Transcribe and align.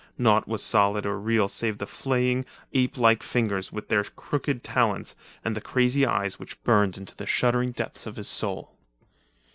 Naught 0.17 0.47
was 0.47 0.63
solid 0.63 1.05
or 1.05 1.19
real 1.19 1.47
save 1.47 1.77
the 1.77 1.85
flaying, 1.85 2.43
apelike 2.73 3.21
fingers 3.21 3.71
with 3.71 3.89
their 3.89 4.03
crooked 4.03 4.63
talons, 4.63 5.15
and 5.45 5.55
the 5.55 5.61
crazy 5.61 6.07
eyes 6.07 6.39
which 6.39 6.59
burned 6.63 6.97
into 6.97 7.15
the 7.15 7.27
shuddering 7.27 7.71
depths 7.71 8.07
of 8.07 8.15
his 8.15 8.27
soul. 8.27 8.73